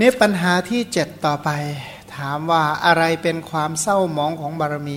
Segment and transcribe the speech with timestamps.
[0.00, 1.50] นี่ปัญหาที่เจ็ดต่อไป
[2.16, 4.96] ถามว่าอะไรเป็นความเศร้าหมองของบารมี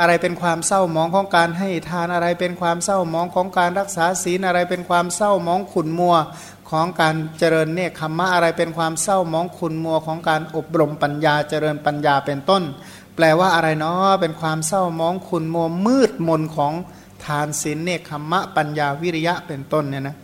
[0.00, 6.16] อะไรเป็นความเศร้าหมองของการให้ทานอะไรเป็นความเศร้าหมองของการรักษาศีลอะไรเป็นความเศร้าหมองขุนมัว
[6.70, 12.62] ของการเจริญเนคขมะอะไรเป็นความเศร้าหมองขุนมัวของการอบรมปัญญาเจริญปัญญาเป็นต้น
[13.14, 16.72] แปลว่าอะไรเนาะเป็นความเศร้าหมองขุนมัวมืดมนของ
[17.24, 20.16] ทานศีลเนคขมะปัญญาวิริยะเป็นต้นเนี่ยนะ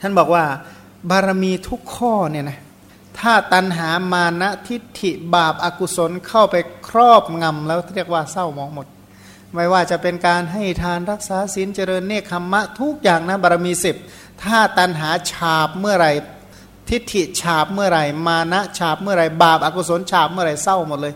[0.00, 0.44] ท่านบอกว่า
[1.10, 2.58] บารมีทุกข้อเนี่ยนะ
[3.18, 6.56] ถ้าตันหามานะทิฏฐิบาปอากุศลเข้าไป
[6.88, 8.86] ครอบงำแล้วเรียกว่าเศร้ามองหมด
[9.54, 13.96] ไม่ว่าจะเป็นการให้ทานรักษาศีลเจริญเนคขมมะทุกอย่างนะบารมีสิบ
[14.42, 16.12] ถ้าตันหาฉาบเมื่อไหร่
[16.88, 21.14] ทิฏฐิฉาบเมื่อไหร่ มานะฉาบเมื่อไหร่บาปอากุศลฉาบเมื่อไหร่เศร้าหมดเลย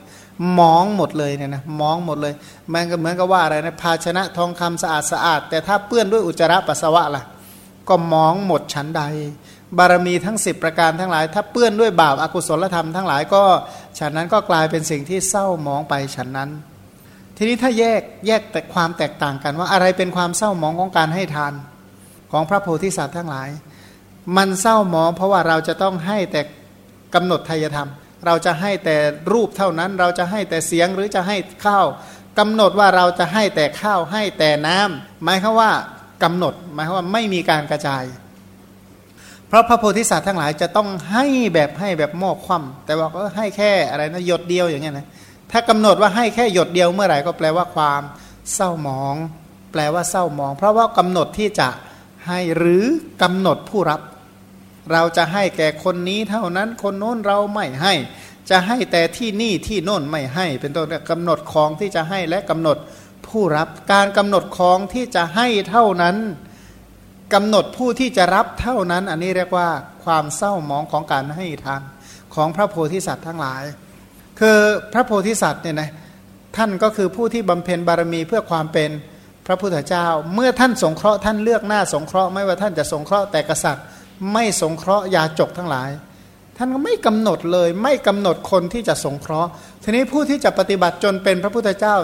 [0.58, 2.34] มองหมดเลยเนี่ยนะมองหมดเลย
[2.72, 7.22] มันก็เหมือนกับว่าอะไรนะภาชนะทองคำสะอาดสะอาด แต่ถ้าเปื้อนด้วยอุจจาระปัสสาวะล่ะ
[7.88, 9.02] ก็มองหมดชั้นใด
[9.78, 13.42] บารมีทั้ง 10 ประการทั้งหลาย ถ้าเปื้อนด้วยบาปอากุศลธรรมทั้งหลายก็
[13.98, 16.50] ฉันนั้นก็กลายเป็นสิ่งที่เศร้ามองไปฉันนั้น
[17.36, 21.52] ทีนี้ถ้าแยกแยกแต่ความแตกต่างกันว่าอะไรเป็นความเศร้ามองของการให้ทาน
[22.32, 23.48] ของพระโพธิสัตว์ทั้งหลาย
[24.36, 26.40] มันเศร้ามองเพราะว่าเราจะต้องให้แต่
[27.14, 27.88] กำหนดทายธรรม
[28.26, 28.96] เราจะให้แต่
[29.32, 31.86] รูปเท่านั้น เราจะให้แต่เสียงหรือจะให้ข้าว
[32.38, 35.70] กำหนดว่าเราจะให้แต่ข้าวให้แต่น้ำหมายคือว่า
[36.22, 38.04] กำหนด หมายควาว่าไม่มีการกระจาย
[39.48, 45.06] เพราะพระโพธิสัตว์ทั้งหลายจะต้องให้แบบให้แบบมอบความแต่ว่าก็ให้แค่อะไรนะหยดเดียวอย่างเงี้ยนะ
[45.50, 48.02] ถ้ากำหนดว่าให้แค่หยดเดียวเมื่อไหร่ก็แปลว่าความ
[48.54, 49.16] เศร้าหมอง
[49.72, 51.68] แปลว่าเศร้าหมอง เพราะว่ากำหนดที่จะ
[52.26, 52.84] ให้หรือ
[53.22, 54.00] กำหนดผู้รับ
[54.92, 57.94] เราจะให้แก่คนนี้เท่านั้นคนโน้นเราไม่ให้
[58.50, 62.76] จะให้แต่ที่นี่ที่โน้นไม่ให้ เป็นต้นกำหนดของที่จะให้และกำหนด
[63.26, 66.16] ผู้รับ การกำหนดของที่จะให้เท่านั้น
[67.34, 69.68] กำหนดผู้ที่จะรับเท่านั้น อันนี้เรียกว่า
[70.04, 71.82] ความเศร้าหมองของการให้ทาน
[72.34, 73.62] ของพระโพธิสัตว์ทั้งหลาย
[74.40, 74.58] คือ
[74.92, 75.90] พระโพธิสัตว์เนี่ยนะ
[76.56, 78.90] ท่านก็คือผู้ที่บำเพ็ญบารมีเพื่อความเป็น
[79.46, 83.84] พระพุทธเจ้า เมื่อท่านสงเคราะห์ท่านเลือกหน้าสงเคราะห์ไม่ว่าท่านจะสงเคราะห์แต่กษัตริย์
[84.32, 85.90] ไม่สงเคราะห์ยาจกทั้งหลาย
[86.56, 89.50] ท่านก็ไม่กำหนดเลยไม่กำหนดคนที่จะสงเคราะห์
[89.82, 91.96] ทีนี้ผู้ที่จะปฏิบัติจนเป็นพระพุทธเจ้า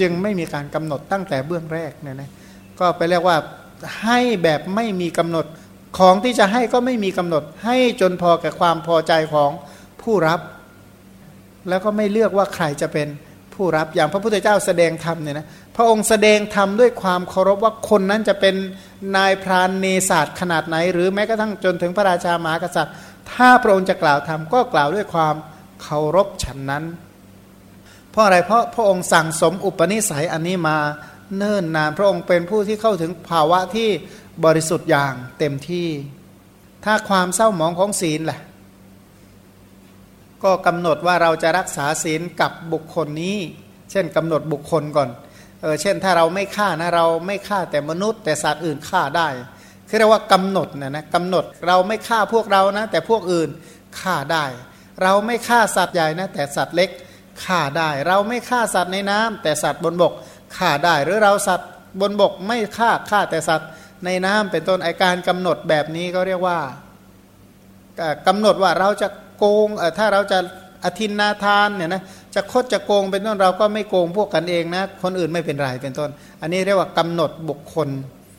[0.00, 2.30] จึงไม่มีการกำหนดตั้งแต่เบื้องแรกเนี่ยนะ
[2.78, 3.36] ก็ไปเรียกว่า
[4.02, 5.46] ให้แบบไม่มีกำหนด
[5.98, 9.50] ของที่จะให้ก็ไม่มีกำหนด ให้จนพอกับความพอใจของ
[10.02, 10.40] ผู้รับ
[11.68, 13.08] แล้วก็ไม่เลือกว่าใครจะเป็น
[13.54, 15.46] ผู้รับอย่างพระพุทธเจ้าแสดงธรรมเนี่ยนะ
[15.76, 18.54] พระองค์แสดงธรรมด้วยความเคารพว่าคนนั้นจะเป็น
[19.16, 22.94] นายพรานเนศาสตร์ขนาดไหน หรือแม้กระทั่งจนถึงพระราชามหากษัตริย์
[23.32, 25.34] ถ้าพระองค์จะกล่าวธรรมก็กล่าวด้วยความ
[25.82, 26.84] เคารพฉันนั้น
[28.10, 30.76] เพราะอะไรเพราะพระองค์สั่งสมอุปนิสัยอันนี้มา
[31.36, 33.88] เนิ่นนาน พระองค์เป็นผู้ที่เข้าถึงภาวะที่
[34.44, 35.88] บริสุทธิ์อย่างเต็มที่
[36.84, 38.38] ถ้าความเศร้าหมองของศีลล่ะ
[40.44, 43.36] ก็กำหนดว่าเราจะรักษาศีลกับบุคคลนี้
[43.90, 45.08] เช่นกำหนดบุคคลก่อน
[45.62, 49.28] เออเช่นถ้าเราไม่ฆ่านะเราไม่ฆ่าแต่มนุษย์ แต่สัตว์อื่นฆ่าได้
[49.88, 53.48] คือเรียกว่ากำหนดนะนะกำหนดเราไม่ฆ่าพวกเรานะ แต่พวกอื่น
[54.00, 54.44] ฆ่าได้
[55.02, 56.90] เราไม่ฆ่าสัตว์ใหญ่นะแต่สัตว์เล็ก
[57.44, 60.12] ฆ่าได้ เราไม่ฆ่าสัตว์ในน้ำแต่สัตว์บนบก
[60.58, 61.70] ฆ่าได้ หรือเราสัตว์
[62.00, 63.68] บนบกไม่ฆ่าฆ่าแต่สัตว์
[64.04, 66.58] ในน้ำเป็นต้นไอการกำหนดแบบนี้ก็เรียกว่า
[68.26, 69.08] กำหนดว่าเราจะ
[69.38, 70.38] โกงถ้าเราจะ
[70.84, 72.02] อธินนาทานเนี่ยนะ
[72.34, 76.10] จะคดจะโกงเป็นต้นเราก็ไม่โกงพวกกันเองนะคนอื่นไม่เป็นไรเป็นต้น
[76.40, 77.88] อันนี้เรียกว่ากำหนดบุคคล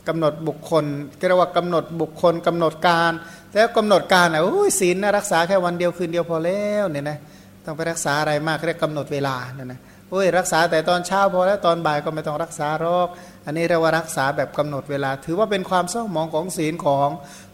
[0.08, 0.86] กำหนดบุคคล
[1.28, 3.12] เรียกว่ากำหนดบุคคลกำหนดการ
[3.54, 7.18] แล้วกำหนดการอะอ้ยศีลนะรักษาแค่วันเดียวคืนเดียวพอแล้วเนี่ยนะ
[7.66, 9.80] ต้องไปรักษาอะไรมากเรียกกำหนดเวลาเนี่ยนะ
[10.12, 13.08] โอ้ยรักษาแต่ตอนเช้าพอแล้วตอนบ่ายก็ไม่ต้องรักษาหรอก
[13.46, 17.08] อันนี้เรียกว่ารักษาแบบกำหนดเวลา ถือว่าเป็นความเศร้าหมองของศีลของ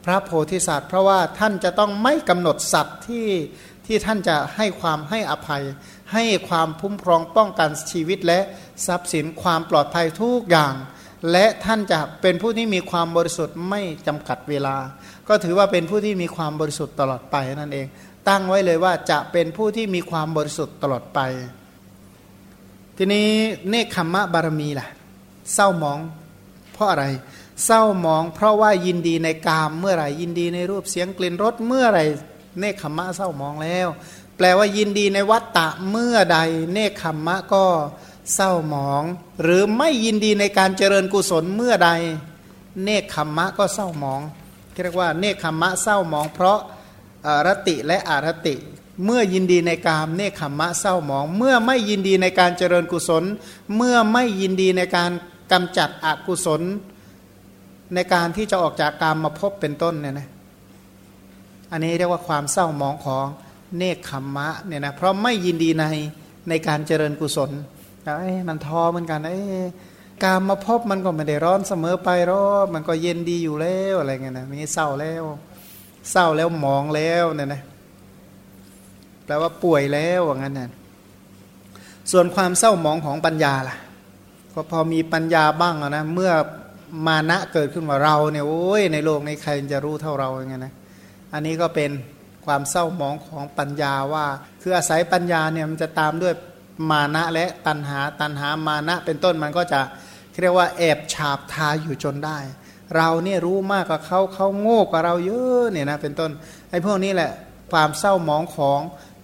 [0.06, 3.28] พระโพธิสัตว์ เพราะว่าท่านจะต้องไม่กำหนดสัตว์ที่
[3.86, 5.64] ที่ท่านจะให้ความให้อภัย
[6.14, 8.40] ให้ความพุ่มครองป้องกันชีวิตและ
[8.88, 10.74] ทรัพย์สินความปลอดภัยทุกอย่าง
[11.32, 14.76] และท่านจะเป็นผู้ที่มีความบริสุทธิ์ไม่จำกัดเวลา
[15.28, 17.88] ก็ถือว่าเป็นผู้ที่มีความบริสุทธิ์ตลอดไปนั่นเอง
[18.30, 21.20] ตั้งไว้เลยว่าจะเป็นผู้ที่มีความบริสุทธิ์ตลอดไป
[22.98, 23.30] ทีนี้
[23.70, 24.88] เนคขมมะบารมีล่ะ
[25.54, 26.00] เศร้ามอง
[26.74, 27.06] เพราะอะไร
[27.66, 32.04] เศร้ามอง เพราะว่ายินดีในกามเมื่อไหร่ยินดีในรูปเสียงกลิ่นรสเมื่อไหร่
[32.60, 33.88] เนคขมมะเศร้ามองแล้ว
[34.38, 36.38] แปลว่ายินดีในวัตตะเมื่อใด
[36.74, 37.66] เนคขมมะก็
[38.34, 39.04] เศร้ามอง
[39.42, 41.90] หรือไม่ยินดีในการเจริญกุศลเมื่อใด
[42.84, 44.22] เนคขมมะก็เศร้ามอง
[44.84, 46.60] เรียกว่าเนคขมมะเศร้ามอง เพราะ
[47.48, 48.56] รติและอารติ
[49.04, 53.24] เมื่อยินดีในกามเนคขมมะเศร้าหมอง เมื่อไม่ยินดีในการเจริญกุศล
[53.76, 55.12] เมื่อไม่ยินดีในการ
[55.52, 56.62] กำจัดอกุศล
[57.94, 60.28] ในการที่จะออกจากกามมาพบเป็นต้นเนี่ยนะ
[61.72, 63.26] อันนี้เรียกว่าความเศร้าหมองของ
[63.78, 65.86] เนคขมมะเนี่ยนะเพราะไม่ยินดีใน
[66.50, 67.52] ในการเจริญกุศล
[68.20, 69.38] ไอ้มันท้อเหมือนกันไอ้
[70.24, 75.24] การมาพบมันก็ไม่ได้ร้อนเสมอไปหรอกมันก็เย็นดีอยู่แล้วอะไรเงี้ยนะมีเศร้าแล้ว
[76.12, 77.62] เศร้าแล้วมองแล้วเนี่ยนะ
[79.26, 80.70] แปลว่าป่วยแล้วว่างั้นน่ะ
[82.12, 83.78] ส่วนความเศร้าหมองของปัญญาล่ะ
[84.54, 86.32] พอพอมีปัญญาบ้างนะเมื่อ
[87.08, 90.74] มานะเกิดขึ้นว่าเราเนี่ยโอ้ยในโลกในใครจะรู้เท่าเราอย่างเงี้ยนะ
[91.34, 91.92] อันนี้ก็เป็น
[92.46, 94.26] ความเศร้าหมองของปัญญาว่า
[94.62, 96.34] คืออาศัยปัญญาเนี่ยมันจะตามด้วย
[96.90, 99.82] มานะและตันหาตันหามานะเป็นต้นมันก็จะ
[100.42, 102.38] เรียกว่าแอบฉาบทาอยู่จนได้
[102.96, 106.32] เราเนี่ยรู้มากกว่าเขาเขาโง่กว่าเราเยอะเนี่ยนะเป็นต้น
[106.70, 107.32] ไอ้พวกนี้แหละ
[107.72, 108.80] ความเศร้าหมองของ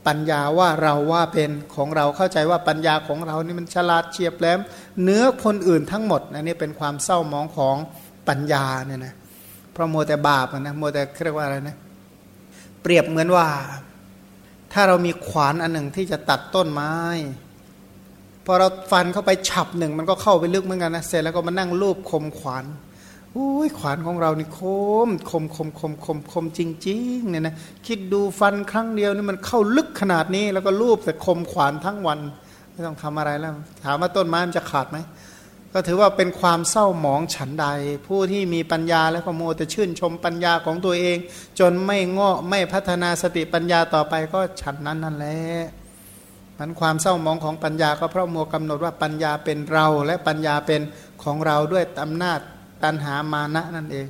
[0.08, 4.60] ปัญญาว่าเราว่าเป็นของเราเข้าใจว่าปัญญาของเรานี่มันฉลาดเฉียบแหลม
[5.04, 7.76] เนื้อคนอื่นทั้งหมดอันนี้เป็นความเศร้ามองของ
[8.28, 9.14] ปัญญาเนี่ยนะ
[9.72, 11.76] เพราะโมแต่บาปนะโมแต่เรียกว่าอะไรนะ
[12.82, 13.48] เปรียบเหมือนว่า
[14.74, 16.94] ถ้าเรามีขวานอันหนึ่งที่จะตัดต้นไม้
[18.46, 22.66] พอเราฟันเข้าไปฉับหนึ่งมันก็เข้าไปลึกเหมือนกันนะเสร็จแล้วก็มานั่งรูปคมขวาน
[23.38, 24.62] อุ้ยขวานของเรานี่ค
[25.08, 27.56] มคมคมคมคมคมจริงๆเนี่ยนะ
[27.88, 32.20] คิดดูฟันครั้งเดียวนี่มันเข้าลึกขนาดนี้ แล้วก็รูปแต่คมขวานทั้งวัน
[32.72, 34.98] ไม่ต้องทำอะไรแล้ว ถามว่าต้นไม้มันจะขาดไหม
[35.74, 37.68] ก็ถือว่าเป็นความเศร้าหมองฉันใด
[38.08, 41.18] ผู้ที่มีปัญญาแล้วก็โมแต่ชื่นชมปัญญาของตัวเอง
[41.60, 45.40] จนไม่งาะไม่พัฒนาสติปัญญาต่อไปก็ฉันนั้นนั่นแหละ
[46.58, 50.82] มันความเศร้าหมองของปัญญาก็เพราะมัวกำหนดว่าปัญญาเป็นเราและปัญญาเป็น
[51.24, 52.40] ของเราด้วยอำนาจ
[52.84, 54.08] ตันหามานะนั่นเอง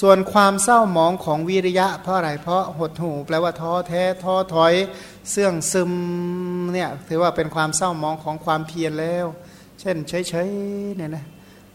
[0.00, 4.74] ส่วนความเศร้าหมองของวิริยะ เพราะอะไรเพราะหดหูแปลว่าท้อแท้ท้อถอย
[5.30, 5.92] เสื่องซึม
[6.72, 9.26] เนี่ยถือว่าเป็นความเศร้าหมองของความเพียรแล้ว
[9.80, 11.24] เช่นเฉยๆเนี่ยนะ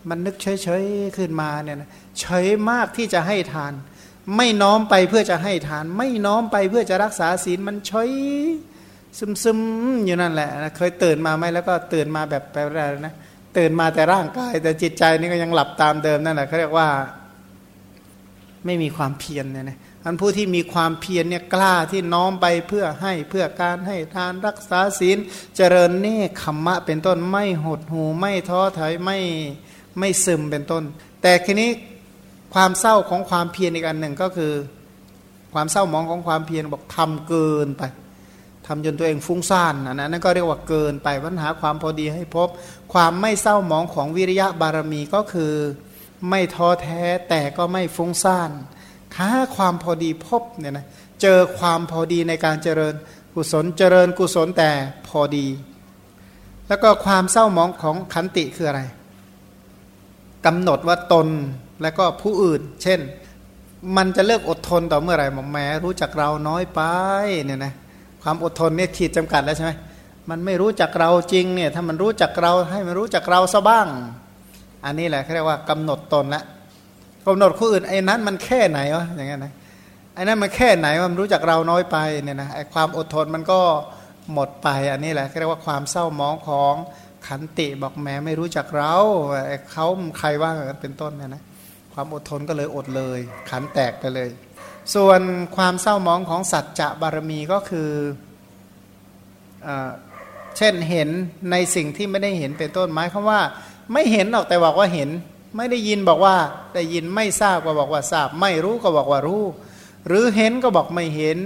[0.09, 1.89] มันนึกเฉยๆขึ้นมาเนี่ยนะ
[2.19, 3.74] เฉยมากที่จะให้ทาน
[4.38, 8.12] ไม่น้อมไปเพื่อจะให้ทาน ไม่น้อมไปเพื่อจะรักษาศีลมันเฉย
[9.18, 9.59] ซึมซึม
[10.06, 13.13] อยู่นั่นแหละนะเคยตื่นมาไหมแล้วก็ตื่นมาแบบแปลว่าอะไรนะ
[13.57, 16.89] ตื่นมาแต่ร่างกาย แต่จิตใจนี่ก็ยังหลับตามเดิมนั่นแหละเขาเรียกว่า
[18.65, 25.18] ไม่มีความเพียรเนี่ยนะอันผู้ที่มีความเพียรเนี่ยกล้าที่น้อมไปเพื่อให้เพื่อการให้ทานรักษาศีล
[25.56, 29.18] เจริญเนคขมมะเป็นต้นไม่หดหูไม่ท้อถอยไม่
[30.00, 30.83] ไม่ซึมเป็นต้น
[31.21, 31.69] แต่ทีนี้
[32.53, 34.53] ความเศร้าของความเพียรอีกอันหนึ่งก็คือ
[35.53, 37.83] ความเศร้ามองของความเพียรบอกทำเกินไป
[38.73, 42.50] ทำจนตัวเองฟุ้งซ่านอันนั้นก็เรียกว่าเกินไปปัญหาความพอดีให้พบ
[42.94, 45.53] ความไม่เศร้าหมองของวิริยะบารมีก็คือ
[46.29, 48.51] ไม่ท้อแท้แต่ก็ไม่ฟุ้งซ่าน
[49.15, 50.85] ถ้าความพอดีพบเนี่ยนะ
[51.21, 52.94] เจอความพอดีในการเจริญ
[53.33, 54.71] กุศลเจริญกุศลแต่
[55.07, 55.47] พอดี
[56.67, 58.81] แล้วก็ความเศร้าหมองของขันติคืออะไร
[60.45, 61.27] กำหนดว่าตน
[61.81, 63.00] และก็ผู้อื่น เช่น
[63.97, 66.81] มันจะเลิกอดทนต่อเมื่อไหร่หมอแม้รู้จักเราน้อยไป
[67.45, 67.74] เนี่ยนะ
[68.23, 69.71] ความอดทนเนี่ยขีดจำกัดแล้วใช่ไหม
[70.29, 73.88] มันไม่รู้จักเราจริงเนี่ยถ้ามันรู้จักเราให้มันรู้จักเราซะบ้าง
[74.85, 76.44] อันนี้แหละเขาเรียกว่ากำหนดตนละ
[77.27, 79.53] กำหนดผู้อื่นไอ้นั้นมันแค่ไหนวะอย่างเงี้ยนะ
[80.15, 83.59] ไอ้นั้นมันแค่ไหนมันรู้จักเราน้อยไปเนี่ยนะไอ้ความอดทนมันก็
[84.33, 86.74] หมดไปอันนี้แหละเขาเรียกว่าความเศร้ามองของ
[87.27, 88.95] ขันติบอกแม้ไม่รู้จักเรา
[89.71, 89.85] เขา
[90.19, 91.44] ใครว่ากันเป็นต้นเนี่ยนะ
[91.94, 93.19] ความอดทนก็เลยอดเลย
[93.50, 94.27] ขันแตกไปเลย
[94.93, 95.21] ส่วน
[95.55, 97.91] ความเศร้ามองของสัจจะบารมีก็คือ
[99.65, 99.67] อ
[100.57, 101.10] เช่นเห็น
[101.51, 103.41] ในสิ่งที่ไม่ได้เห็นเป็นต้นไม้คำว่า
[103.93, 105.10] ไม่เห็นหรอกแต่บอกว่าเห็น
[105.57, 106.36] ไม่ได้ยินบอกว่า
[106.74, 109.43] ได้ยินไม่ทราบก็บอกว่าทราบ ไม่รู้ก็บอกว่ารู้
[110.07, 111.38] หรือเห็นก็บอกไม่เห็น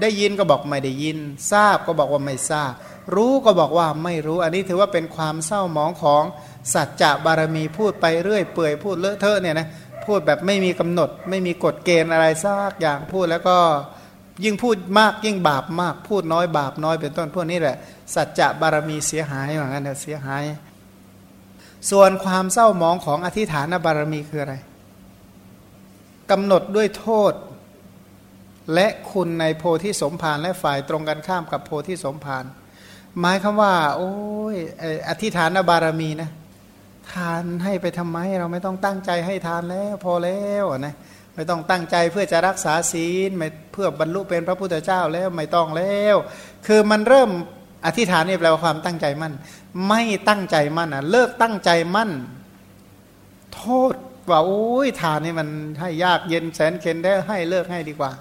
[0.00, 1.18] ได้ยินก็บอกไม่ได้ยิน
[1.52, 2.72] ทราบก็บอกว่าไม่ทราบ
[3.14, 6.24] รู้ก็บอกว่าไม่รู้ อันนี้ถือว่าเป็นความเศร้ามองของ
[6.74, 9.68] สัจจะบารมีพูดไปเรื่อยเปื่อยพูดเลอะเทอะเนี่ยนะ
[10.06, 13.58] พูดแบบไม่มีกำหนด ไม่มีกฎเกณฑ์อะไรสักอย่างพูดแล้วก็
[14.44, 17.76] ยิ่งพูดมากยิ่งบาปมากพูดน้อยบาปน้อยเป็นต้นพวกนี้แหละ
[18.14, 20.42] สัจจะบารมีเสียหายเหมือนกันเสียหาย
[21.90, 24.54] ส่วนความเศร้าหมองของอธิฐานบารมีคืออะไร
[26.30, 27.32] กำหนดด้วยโทษ
[28.74, 32.44] และคุณในโพธิสมภารและฝ่ายตรงกันข้ามกับโพธิสมภาร
[33.20, 34.12] หมายคำว่า โอ้
[34.54, 34.56] ย
[35.08, 36.30] อธิฐานบารมีนะ
[37.14, 40.94] ทานให้ไปทำไมเราไม่ต้องตั้งใจให้ทานแล้วพอแล้วนะ
[41.34, 46.16] ไม่ต้องตั้งใจเพื่อจะรักษาศีลไม่เพื่อบรรลุเป็นพระพุทธเจ้าแล้วไม่ต้องแล้ว
[46.66, 47.30] คือมันเริ่ม
[47.86, 49.34] อธิษฐานนี่แปลว่าความตั้งใจมั่น
[49.88, 52.10] ไม่ตั้งใจมั่นอะเลิกตั้งใจมั่น
[53.54, 53.94] โทษ
[54.30, 55.48] ว่าโอ้ยทานนี่มัน
[55.80, 58.12] ให้ยากเย็นแสนเข็นได้ให้เลิกให้ดีกว่า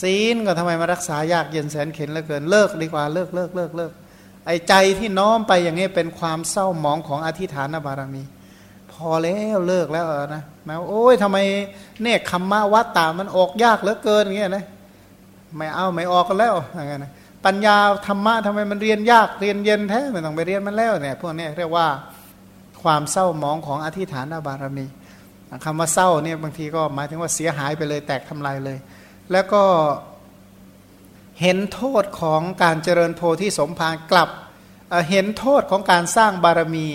[0.00, 3.92] ศีลก็ทำไมมารักษายากเย็นแสนเข็นเหลือเกินเลิกดีกว่าเลิกเลิกเลิกเลิก
[4.46, 8.22] ไอ้ใจที่น้อมไปอย่างนี้เป็นความเศร้าหมองของอธิฐานบารมี
[8.92, 11.38] พอแล้วเลิกแล้วนะนะโอ้ยทำไม
[12.02, 14.64] เนคขมมะวัดตามันออกยากเหลือเกินอย่างเงี้ยนะ
[15.56, 17.12] ไม่เอาไม่ออกกันแล้วอย่างเงี้ยนะ
[17.44, 21.86] ปัญญาธรรมะทำไมมันเรียนยากเรียนเย็นแท้ไม่ต้องไปเรียนมันแล้วเนี่ยพวกนี้เรียกว่า
[22.82, 24.86] ความเศร้าหมองของอธิฐานบารมี
[25.64, 28.78] คำว่าเศร้าเนี่ยบางทีก็หมายถึงว่าเสียหายไปเลยแตกทำลายเลย
[29.32, 29.62] แล้วก็
[31.40, 34.30] เห็นโทษของการเจริญโพธิสมภารกลับ
[35.10, 36.86] เห็นโทษของการสร้างบารมี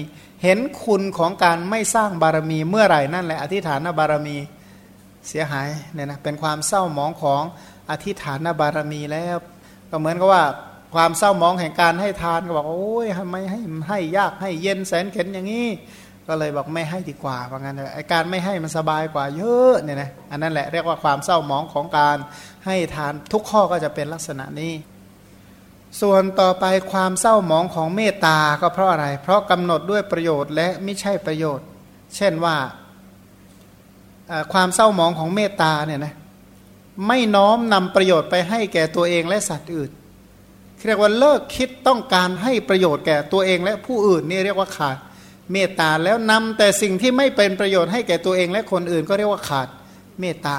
[0.44, 4.38] เห็นคุณของการไม่สร้างบารมีเมื่อไหร่นั่นแหละอธิฐานบารมี
[5.27, 7.44] เสียหายเนี่ยนะเป็นความเศร้าหมองของ
[7.89, 9.38] อธิฐานบารมีแล้ว
[9.89, 10.44] ก็เหมือนกับว่า
[10.96, 15.67] ความเศร้าหมองแห่งการให้ทานก็บอกโอ้ยทำไมให้ให้ยากให้เย็นแสนเข็นอย่างนี้
[16.27, 22.17] ก็เลยบอกไม่ให้ดีกว่าว่างั้นเลยไอการไม่ให้มันสบายกว่าเยอะเนี่ยนะอันนั้นแหละเรียกว่าความเศร้าหมองของการ
[22.65, 24.74] ให้ทานทุกข้อก็จะเป็นลักษณะนี้
[26.01, 31.67] ส่วนต่อไปความเศร้าหมองของเมตตาก็เพราะอะไร เพราะกำหนดด้วยประโยชน์และไม่ใช่ประโยชน์
[32.15, 32.55] เช่นว่า
[34.53, 36.13] ความเศร้าหมองของเมตตาเนี่ยนะ
[37.07, 39.91] ไม่น้อมนำประโยชน์ไปให้แก่ตัวเองและสัตว์อื่น
[40.88, 44.98] เรียกว่าเลิกคิดต้องการให้ประโยชน์แก่ตัวเองและผู้อื่นนี่เรียกว่าขาด
[45.51, 49.68] เมตตาแล้วนำแต่สิ่งที่ไม่เป็นประโยชน์ให้แก่ตัวเองและคนอื่นก็เรียกว่าขาด
[50.20, 50.58] เมตตา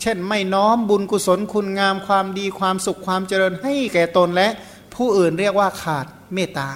[0.00, 4.48] เช่นไม่น้อมบุญกุศลคุณงามความดีความสุขความเจริญให้แก่ตนและ
[4.94, 6.70] ผู้อื่นเรียกว่าขาดเมตตา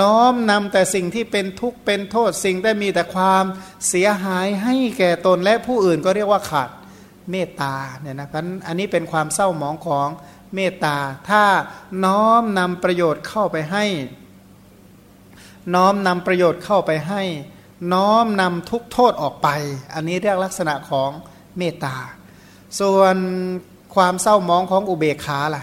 [0.00, 3.44] น้อมนำแต่สิ่งที่เป็นทุกข์เป็นโทษสิ่งได้มีแต่ความ
[3.88, 6.70] เสียหายให้แก่ตนและผู้อื่นก็เรียกว่าขาด
[7.30, 10.08] เมตตาเนี่ยนะพราะอันนี้เป็นความเศร้าหมองของ
[10.54, 10.96] เมตตา
[11.28, 11.42] ถ้า
[12.04, 13.84] น้อมนำประโยชน์เข้าไปให้
[15.74, 17.22] น้อมนำประโยชน์เข้าไปให้
[17.92, 19.48] น้อมนำทุกโทษออกไป
[19.94, 21.10] อันนี้เรียกลักษณะของ
[21.58, 21.96] เมตตา
[22.80, 23.16] ส่วน
[23.94, 25.62] ความเศร้ามองของอุเบกขาล่ะ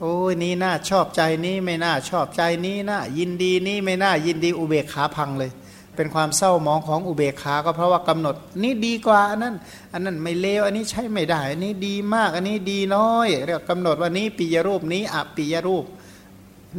[0.00, 5.50] โอ้ยนี้น่าชอบใจนี้ไม่น่าชอบใจนี้น่ายินดีนี้ไม่น่ายินดีอุเบกขาพังเลย
[5.96, 9.54] เป็นความเศร้ามองของอุเบกขาก็เพราะว่ากำหนด นี่ดีกว่าอันนั้น
[9.92, 15.84] อันนั้นไม่เลวอันนี้ใช้ไม่ได้ อันนี้ดีมาก อันนี้ดีน้อยเรียกกำหนดว่านี้ปิยรูปนี้อปิยรูป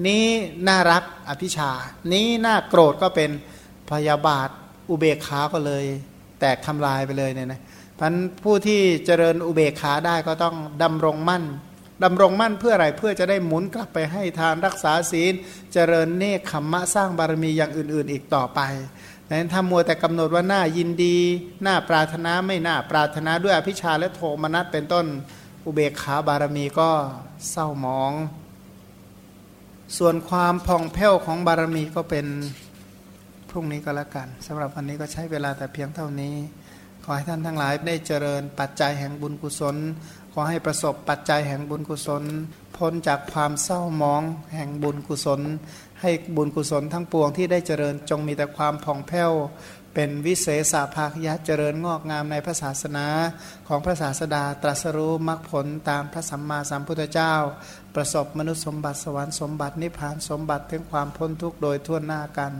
[0.07, 0.25] นี้
[0.67, 1.71] น่ารักอภิชา
[2.13, 3.31] นี้น่าโกรธก็เป็น
[3.91, 4.49] พยาบาท
[4.89, 5.85] อุเบกขาก็เลย
[6.39, 7.61] แตกทำลายไปเลยเนี่ยนะ
[7.99, 11.43] พันผู้ที่เจริญอุเบกขาได้ก็ต้องดำรงมั่น
[12.03, 15.33] ดำรงมั่นเพื่ออะไรเพื่อจะได้หมุนกลับไปให้ทานรักษาศีล
[15.73, 18.59] เจริญเนคขมมะสร้างบารมีอย่างอื่น ๆ อีกต่อไป
[19.27, 21.17] ดังนั้นถ้ามัวแต่กำหนดว่าหน้ายินดี
[21.63, 25.05] หน้าปรารถนาไม่น่าปรารถนาด้วยอภิชาและโทมนัสเป็นต้น
[25.65, 26.89] อุเบกขาบารมีก็
[27.49, 28.11] เศร้าหมอง
[29.97, 32.25] ส่วนความผ่องแผ้วของบารมีก็เป็น
[33.49, 36.35] พรุ่งนี้ก็แล้วกันสำหรับวันนี้ก็ใช้เวลาแต่เพียงเท่านี้
[37.03, 39.75] ขอให้ท่านทั้งหลายได้เจริญปัจจัยแห่งบุญกุศล
[40.33, 42.23] ขอให้ประสบปัจจัยแห่งบุญกุศล
[42.77, 44.21] พ้นจากความเศร้ามอง
[44.55, 45.41] แห่งบุญกุศล
[46.01, 49.31] ให้บุญกุศลทั้งปวงที่ได้เจริญจงมีแต่ความผ่องแผ้ว
[49.95, 53.07] เป็นวิเศษภาคยะเจริญงอกงามในพระศาสนา
[53.67, 57.33] ของพระศาสดาตรัสรู้มรรคผลตามพระสัมมาสัมพุทธเจ้า
[57.95, 62.51] ประสบมนุษย์สมบัติสวรรค์สมบัตินิพพานสมบัติถึงความพ้นทุกข์โดยทั่วหน้ากัน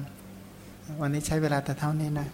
[1.02, 2.30] วันนี้ใช้เวลาแต่เท่านี้นะ